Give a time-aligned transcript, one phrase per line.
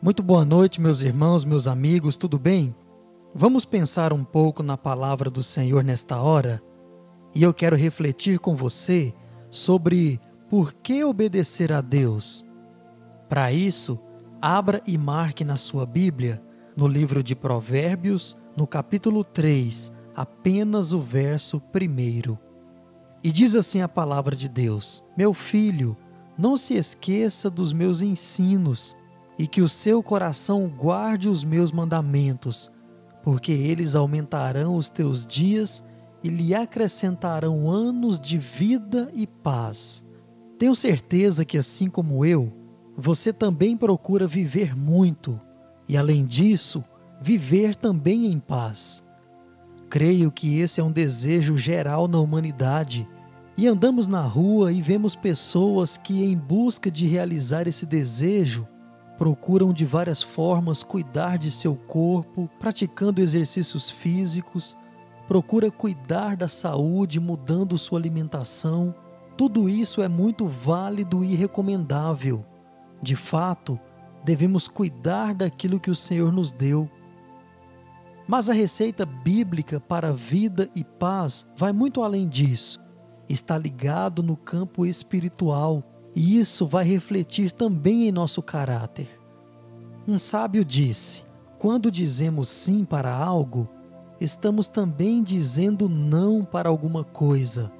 [0.00, 2.72] Muito boa noite, meus irmãos, meus amigos, tudo bem?
[3.34, 6.62] Vamos pensar um pouco na palavra do Senhor nesta hora?
[7.34, 9.12] E eu quero refletir com você
[9.50, 12.48] sobre por que obedecer a Deus.
[13.28, 13.98] Para isso,
[14.40, 16.40] abra e marque na sua Bíblia,
[16.76, 22.38] no livro de Provérbios, no capítulo 3, apenas o verso 1.
[23.24, 25.96] E diz assim a palavra de Deus: Meu filho,
[26.38, 28.96] não se esqueça dos meus ensinos
[29.38, 32.70] e que o seu coração guarde os meus mandamentos,
[33.22, 35.84] porque eles aumentarão os teus dias
[36.24, 40.04] e lhe acrescentarão anos de vida e paz.
[40.58, 42.52] Tenho certeza que, assim como eu,
[42.96, 45.40] você também procura viver muito
[45.88, 46.84] e, além disso,
[47.20, 49.04] viver também em paz.
[49.88, 53.08] Creio que esse é um desejo geral na humanidade
[53.56, 58.66] e andamos na rua e vemos pessoas que, em busca de realizar esse desejo,
[59.18, 64.76] procuram de várias formas cuidar de seu corpo, praticando exercícios físicos,
[65.26, 68.94] procura cuidar da saúde, mudando sua alimentação.
[69.36, 72.46] Tudo isso é muito válido e recomendável.
[73.02, 73.78] De fato,
[74.24, 76.88] devemos cuidar daquilo que o Senhor nos deu.
[78.26, 82.80] Mas a receita bíblica para vida e paz vai muito além disso.
[83.28, 85.82] Está ligado no campo espiritual
[86.18, 89.08] e isso vai refletir também em nosso caráter.
[90.04, 91.22] Um sábio disse:
[91.60, 93.68] quando dizemos sim para algo,
[94.20, 97.70] estamos também dizendo não para alguma coisa.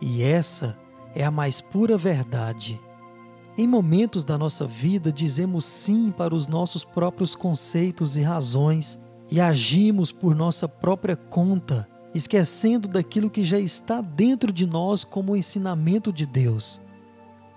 [0.00, 0.78] E essa
[1.14, 2.80] é a mais pura verdade.
[3.58, 8.98] Em momentos da nossa vida, dizemos sim para os nossos próprios conceitos e razões
[9.30, 15.36] e agimos por nossa própria conta, esquecendo daquilo que já está dentro de nós como
[15.36, 16.80] ensinamento de Deus.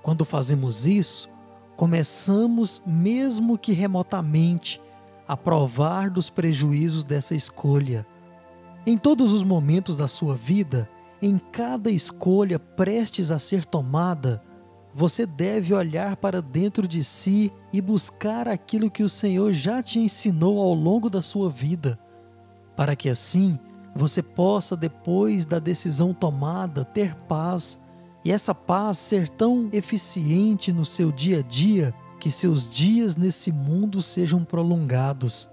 [0.01, 1.29] Quando fazemos isso,
[1.75, 4.81] começamos, mesmo que remotamente,
[5.27, 8.05] a provar dos prejuízos dessa escolha.
[8.85, 10.89] Em todos os momentos da sua vida,
[11.21, 14.41] em cada escolha prestes a ser tomada,
[14.93, 19.99] você deve olhar para dentro de si e buscar aquilo que o Senhor já te
[19.99, 21.97] ensinou ao longo da sua vida,
[22.75, 23.57] para que assim
[23.95, 27.77] você possa, depois da decisão tomada, ter paz
[28.23, 33.51] e essa paz ser tão eficiente no seu dia a dia que seus dias nesse
[33.51, 35.49] mundo sejam prolongados.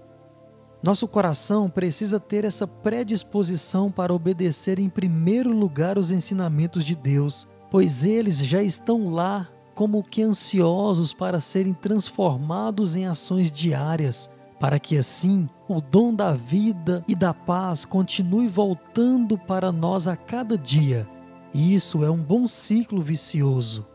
[0.81, 7.47] Nosso coração precisa ter essa predisposição para obedecer em primeiro lugar os ensinamentos de Deus,
[7.71, 14.29] pois eles já estão lá como que ansiosos para serem transformados em ações diárias,
[14.59, 20.15] para que assim o dom da vida e da paz continue voltando para nós a
[20.15, 21.07] cada dia
[21.53, 23.87] e isso é um bom ciclo vicioso.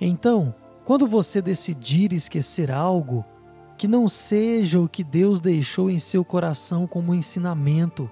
[0.00, 0.54] Então,
[0.84, 3.24] quando você decidir esquecer algo,
[3.76, 8.10] que não seja o que Deus deixou em seu coração como ensinamento,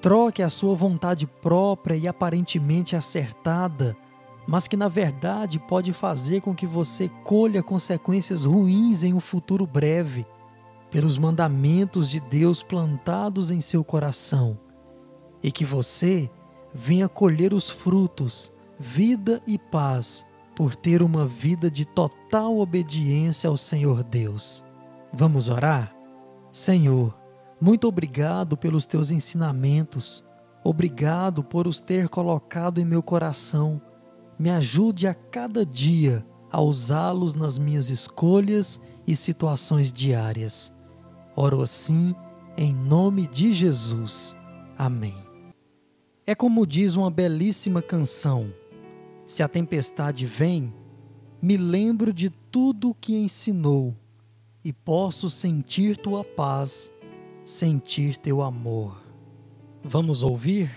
[0.00, 3.96] troque a sua vontade própria e aparentemente acertada,
[4.46, 9.66] mas que na verdade pode fazer com que você colha consequências ruins em um futuro
[9.66, 10.24] breve,
[10.90, 14.58] pelos mandamentos de Deus plantados em seu coração,
[15.42, 16.30] e que você
[16.72, 23.56] venha colher os frutos, vida e paz, por ter uma vida de total obediência ao
[23.56, 24.64] Senhor Deus.
[25.12, 25.94] Vamos orar?
[26.52, 27.16] Senhor,
[27.60, 30.24] muito obrigado pelos teus ensinamentos,
[30.64, 33.80] obrigado por os ter colocado em meu coração.
[34.38, 40.72] Me ajude a cada dia a usá-los nas minhas escolhas e situações diárias.
[41.36, 42.14] Oro assim,
[42.56, 44.36] em nome de Jesus.
[44.76, 45.27] Amém.
[46.28, 48.52] É como diz uma belíssima canção:
[49.24, 50.74] Se a tempestade vem,
[51.40, 53.96] me lembro de tudo que ensinou
[54.62, 56.92] e posso sentir tua paz,
[57.46, 59.02] sentir teu amor.
[59.82, 60.70] Vamos ouvir?